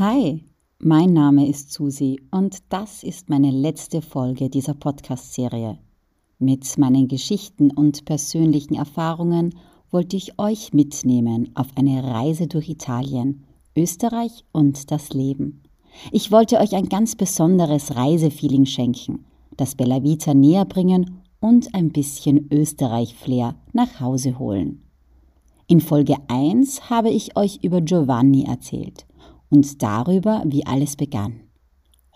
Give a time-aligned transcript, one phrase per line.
[0.00, 0.44] Hi,
[0.78, 5.76] mein Name ist Susi und das ist meine letzte Folge dieser Podcast-Serie.
[6.38, 9.56] Mit meinen Geschichten und persönlichen Erfahrungen
[9.90, 13.42] wollte ich euch mitnehmen auf eine Reise durch Italien,
[13.76, 15.64] Österreich und das Leben.
[16.12, 19.24] Ich wollte euch ein ganz besonderes Reisefeeling schenken,
[19.56, 24.80] das Bella Vita näher bringen und ein bisschen Österreich-Flair nach Hause holen.
[25.66, 29.07] In Folge 1 habe ich euch über Giovanni erzählt
[29.50, 31.40] und darüber, wie alles begann.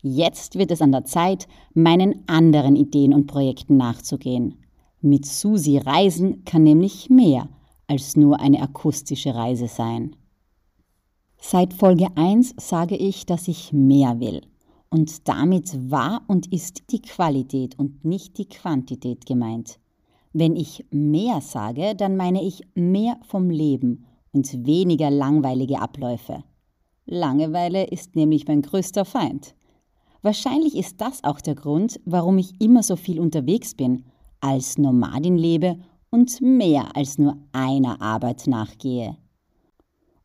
[0.00, 4.54] Jetzt wird es an der Zeit, meinen anderen Ideen und Projekten nachzugehen.
[5.02, 7.46] Mit Susi reisen kann nämlich mehr
[7.90, 10.14] als nur eine akustische Reise sein.
[11.38, 14.42] Seit Folge 1 sage ich, dass ich mehr will.
[14.90, 19.80] Und damit war und ist die Qualität und nicht die Quantität gemeint.
[20.32, 26.44] Wenn ich mehr sage, dann meine ich mehr vom Leben und weniger langweilige Abläufe.
[27.06, 29.56] Langeweile ist nämlich mein größter Feind.
[30.22, 34.04] Wahrscheinlich ist das auch der Grund, warum ich immer so viel unterwegs bin,
[34.40, 35.78] als Nomadin lebe
[36.10, 39.16] und mehr als nur einer Arbeit nachgehe.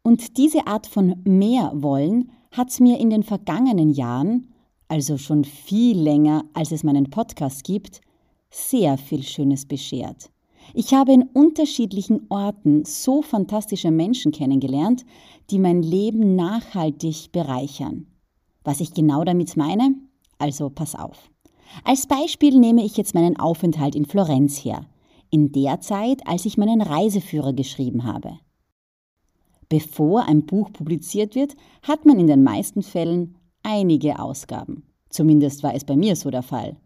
[0.03, 4.53] Und diese Art von mehr wollen hat mir in den vergangenen Jahren,
[4.88, 8.01] also schon viel länger als es meinen Podcast gibt,
[8.50, 10.29] sehr viel Schönes beschert.
[10.73, 15.06] Ich habe in unterschiedlichen Orten so fantastische Menschen kennengelernt,
[15.50, 18.07] die mein Leben nachhaltig bereichern.
[18.63, 19.94] Was ich genau damit meine?
[20.40, 21.29] Also pass auf.
[21.84, 24.88] Als Beispiel nehme ich jetzt meinen Aufenthalt in Florenz her
[25.35, 28.40] in der Zeit, als ich meinen Reiseführer geschrieben habe.
[29.68, 34.84] Bevor ein Buch publiziert wird, hat man in den meisten Fällen einige Ausgaben.
[35.09, 36.78] Zumindest war es bei mir so der Fall.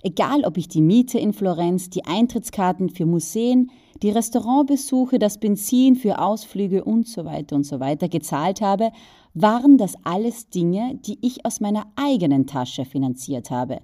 [0.00, 5.96] Egal, ob ich die Miete in Florenz, die Eintrittskarten für Museen, die Restaurantbesuche, das Benzin
[5.96, 8.92] für Ausflüge und so weiter und so weiter gezahlt habe,
[9.34, 13.80] waren das alles Dinge, die ich aus meiner eigenen Tasche finanziert habe,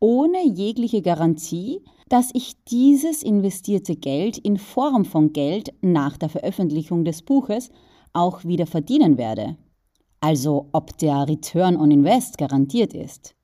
[0.00, 7.04] ohne jegliche Garantie, dass ich dieses investierte Geld in Form von Geld nach der Veröffentlichung
[7.04, 7.70] des Buches
[8.12, 9.56] auch wieder verdienen werde.
[10.20, 13.34] Also ob der Return on Invest garantiert ist.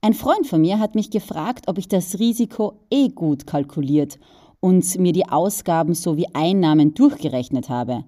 [0.00, 4.18] Ein Freund von mir hat mich gefragt, ob ich das Risiko eh gut kalkuliert
[4.60, 8.04] und mir die Ausgaben sowie Einnahmen durchgerechnet habe.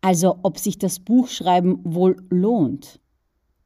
[0.00, 3.00] Also ob sich das Buchschreiben wohl lohnt.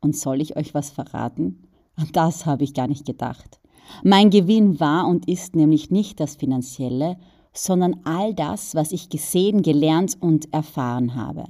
[0.00, 1.69] Und soll ich euch was verraten?
[2.12, 3.60] Das habe ich gar nicht gedacht.
[4.04, 7.16] Mein Gewinn war und ist nämlich nicht das Finanzielle,
[7.52, 11.44] sondern all das, was ich gesehen, gelernt und erfahren habe.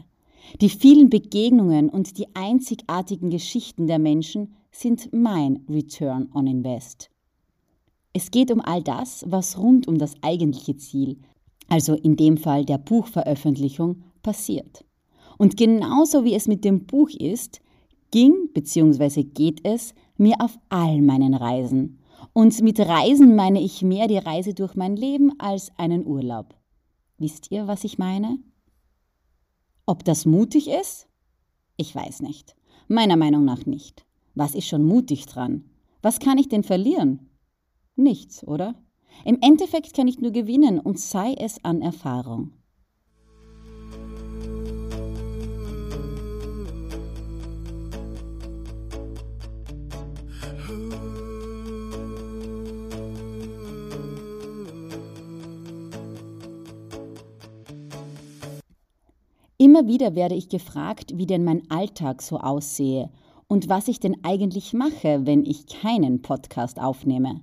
[0.60, 7.10] Die vielen Begegnungen und die einzigartigen Geschichten der Menschen sind mein Return on Invest.
[8.12, 11.18] Es geht um all das, was rund um das eigentliche Ziel,
[11.68, 14.84] also in dem Fall der Buchveröffentlichung, passiert.
[15.38, 17.60] Und genauso wie es mit dem Buch ist,
[18.10, 19.22] ging bzw.
[19.22, 21.98] geht es mir auf all meinen Reisen,
[22.32, 26.54] und mit Reisen meine ich mehr die Reise durch mein Leben als einen Urlaub.
[27.18, 28.38] Wisst ihr, was ich meine?
[29.86, 31.08] Ob das mutig ist?
[31.76, 32.54] Ich weiß nicht.
[32.88, 34.04] Meiner Meinung nach nicht.
[34.34, 35.64] Was ist schon mutig dran?
[36.02, 37.30] Was kann ich denn verlieren?
[37.96, 38.74] Nichts, oder?
[39.24, 42.52] Im Endeffekt kann ich nur gewinnen und sei es an Erfahrung.
[59.60, 63.10] Immer wieder werde ich gefragt, wie denn mein Alltag so aussehe
[63.46, 67.42] und was ich denn eigentlich mache, wenn ich keinen Podcast aufnehme.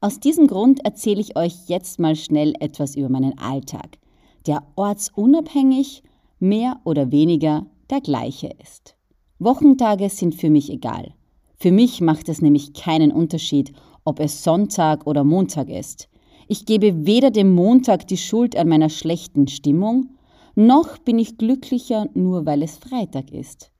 [0.00, 3.98] Aus diesem Grund erzähle ich euch jetzt mal schnell etwas über meinen Alltag,
[4.46, 6.02] der ortsunabhängig
[6.40, 8.96] mehr oder weniger der gleiche ist.
[9.38, 11.12] Wochentage sind für mich egal.
[11.58, 13.74] Für mich macht es nämlich keinen Unterschied,
[14.06, 16.08] ob es Sonntag oder Montag ist.
[16.48, 20.08] Ich gebe weder dem Montag die Schuld an meiner schlechten Stimmung,
[20.54, 23.70] noch bin ich glücklicher nur weil es Freitag ist.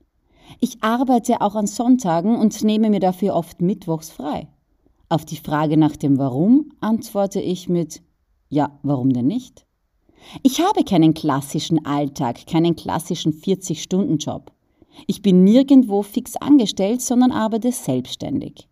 [0.61, 4.49] Ich arbeite auch an Sonntagen und nehme mir dafür oft Mittwochs frei.
[5.09, 8.03] Auf die Frage nach dem Warum antworte ich mit
[8.49, 9.67] Ja, warum denn nicht?
[10.43, 14.53] Ich habe keinen klassischen Alltag, keinen klassischen 40-Stunden-Job.
[15.07, 18.69] Ich bin nirgendwo fix angestellt, sondern arbeite selbstständig.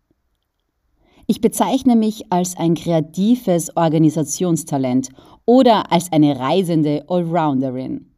[1.27, 5.09] Ich bezeichne mich als ein kreatives Organisationstalent
[5.45, 8.09] oder als eine reisende Allrounderin.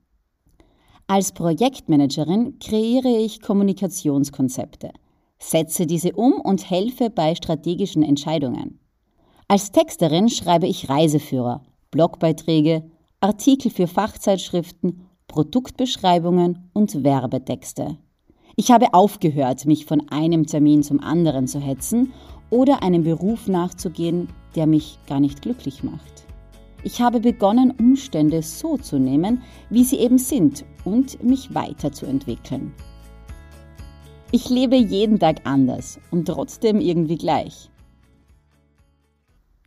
[1.07, 4.91] Als Projektmanagerin kreiere ich Kommunikationskonzepte,
[5.37, 8.79] setze diese um und helfe bei strategischen Entscheidungen.
[9.47, 11.61] Als Texterin schreibe ich Reiseführer,
[11.91, 12.89] Blogbeiträge,
[13.21, 17.97] Artikel für Fachzeitschriften, Produktbeschreibungen und Werbetexte.
[18.55, 22.13] Ich habe aufgehört, mich von einem Termin zum anderen zu hetzen
[22.49, 26.24] oder einem Beruf nachzugehen, der mich gar nicht glücklich macht.
[26.85, 29.41] Ich habe begonnen, Umstände so zu nehmen,
[29.71, 32.73] wie sie eben sind und mich weiterzuentwickeln.
[34.31, 37.71] Ich lebe jeden Tag anders und trotzdem irgendwie gleich.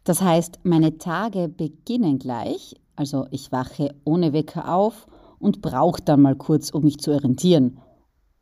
[0.04, 5.08] Das heißt, meine Tage beginnen gleich, also ich wache ohne Wecker auf
[5.40, 7.78] und brauche dann mal kurz, um mich zu orientieren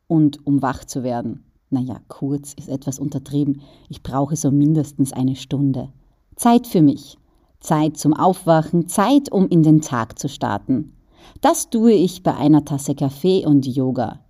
[0.06, 1.46] und um wach zu werden.
[1.70, 3.62] Naja, kurz ist etwas untertrieben.
[3.88, 5.88] Ich brauche so mindestens eine Stunde.
[6.36, 7.16] Zeit für mich.
[7.66, 10.92] Zeit zum Aufwachen, Zeit, um in den Tag zu starten.
[11.40, 14.20] Das tue ich bei einer Tasse Kaffee und Yoga.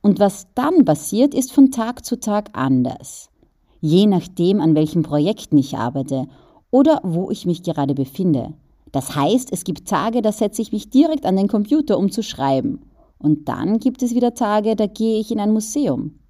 [0.00, 3.30] Und was dann passiert, ist von Tag zu Tag anders.
[3.80, 6.26] Je nachdem, an welchen Projekten ich arbeite
[6.70, 8.54] oder wo ich mich gerade befinde.
[8.92, 12.22] Das heißt, es gibt Tage, da setze ich mich direkt an den Computer, um zu
[12.22, 12.80] schreiben.
[13.18, 16.20] Und dann gibt es wieder Tage, da gehe ich in ein Museum.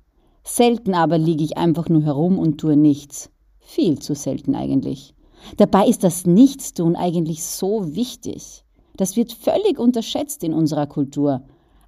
[0.45, 3.31] Selten aber liege ich einfach nur herum und tue nichts.
[3.59, 5.15] Viel zu selten eigentlich.
[5.57, 8.65] Dabei ist das Nichtstun eigentlich so wichtig.
[8.97, 11.43] Das wird völlig unterschätzt in unserer Kultur,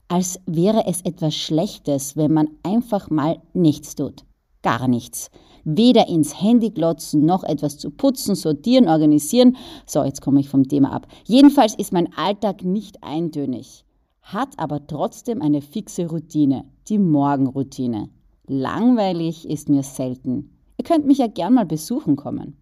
[0.09, 4.25] als wäre es etwas Schlechtes, wenn man einfach mal nichts tut.
[4.63, 5.31] Gar nichts.
[5.65, 9.57] Weder ins Handy glotzen, noch etwas zu putzen, sortieren, organisieren.
[9.85, 11.07] So, jetzt komme ich vom Thema ab.
[11.25, 13.85] Jedenfalls ist mein Alltag nicht eintönig,
[14.23, 18.09] hat aber trotzdem eine fixe Routine, die Morgenroutine.
[18.47, 20.51] Langweilig ist mir selten.
[20.79, 22.57] Ihr könnt mich ja gern mal besuchen kommen.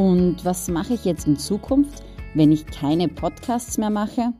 [0.00, 2.02] Und was mache ich jetzt in Zukunft,
[2.34, 4.32] wenn ich keine Podcasts mehr mache?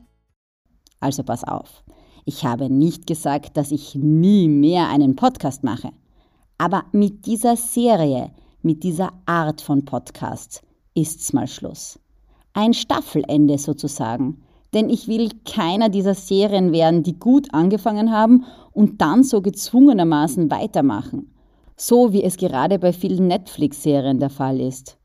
[0.99, 1.83] Also pass auf.
[2.25, 5.91] Ich habe nicht gesagt, dass ich nie mehr einen Podcast mache.
[6.57, 8.31] Aber mit dieser Serie,
[8.63, 10.63] mit dieser Art von Podcasts
[10.95, 11.99] ist's mal Schluss.
[12.53, 14.41] Ein Staffelende sozusagen
[14.73, 20.49] denn ich will keiner dieser Serien werden, die gut angefangen haben und dann so gezwungenermaßen
[20.49, 21.29] weitermachen,
[21.75, 24.97] so wie es gerade bei vielen Netflix-Serien der Fall ist.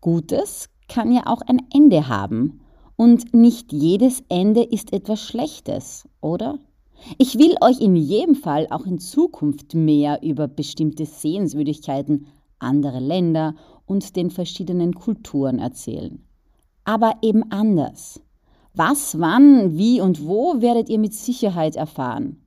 [0.00, 2.60] Gutes kann ja auch ein Ende haben,
[3.00, 6.58] und nicht jedes Ende ist etwas Schlechtes, oder?
[7.16, 12.26] Ich will euch in jedem Fall auch in Zukunft mehr über bestimmte Sehenswürdigkeiten,
[12.58, 13.54] andere Länder
[13.86, 16.24] und den verschiedenen Kulturen erzählen.
[16.84, 18.20] Aber eben anders.
[18.74, 22.42] Was, wann, wie und wo werdet ihr mit Sicherheit erfahren.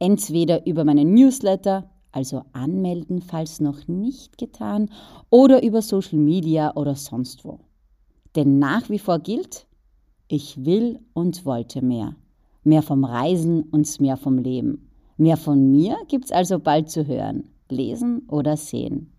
[0.00, 4.90] Entweder über meinen Newsletter, also anmelden, falls noch nicht getan,
[5.30, 7.58] oder über Social Media oder sonst wo.
[8.36, 9.66] Denn nach wie vor gilt,
[10.28, 12.16] ich will und wollte mehr.
[12.64, 14.88] Mehr vom Reisen und mehr vom Leben.
[15.16, 19.12] Mehr von mir gibt's also bald zu hören, lesen oder sehen.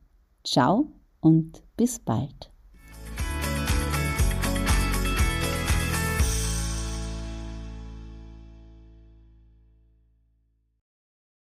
[0.43, 0.87] Ciao
[1.19, 2.52] und bis bald.